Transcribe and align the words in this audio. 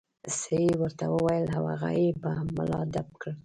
څه 0.39 0.53
یې 0.63 0.71
ورته 0.81 1.05
وویل 1.13 1.45
او 1.57 1.63
هغه 1.71 1.89
یې 2.01 2.09
په 2.21 2.29
ملا 2.55 2.79
ډب 2.93 3.07
کړ. 3.21 3.31